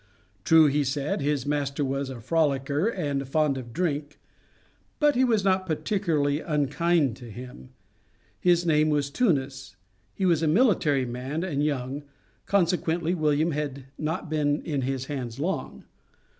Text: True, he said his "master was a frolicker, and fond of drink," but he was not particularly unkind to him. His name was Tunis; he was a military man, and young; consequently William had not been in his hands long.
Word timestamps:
True, 0.43 0.65
he 0.65 0.83
said 0.83 1.21
his 1.21 1.45
"master 1.45 1.85
was 1.85 2.09
a 2.09 2.19
frolicker, 2.19 2.87
and 2.87 3.27
fond 3.27 3.55
of 3.55 3.71
drink," 3.71 4.17
but 4.99 5.13
he 5.13 5.23
was 5.23 5.43
not 5.43 5.67
particularly 5.67 6.39
unkind 6.39 7.15
to 7.17 7.29
him. 7.29 7.69
His 8.39 8.65
name 8.65 8.89
was 8.89 9.11
Tunis; 9.11 9.75
he 10.15 10.25
was 10.25 10.41
a 10.41 10.47
military 10.47 11.05
man, 11.05 11.43
and 11.43 11.63
young; 11.63 12.01
consequently 12.47 13.13
William 13.13 13.51
had 13.51 13.83
not 13.95 14.27
been 14.27 14.63
in 14.63 14.81
his 14.81 15.05
hands 15.05 15.39
long. 15.39 15.83